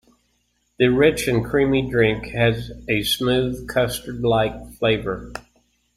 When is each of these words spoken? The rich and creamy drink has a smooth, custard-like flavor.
The 0.79 0.87
rich 0.87 1.27
and 1.27 1.45
creamy 1.45 1.87
drink 1.87 2.29
has 2.29 2.71
a 2.89 3.03
smooth, 3.03 3.67
custard-like 3.69 4.71
flavor. 4.79 5.31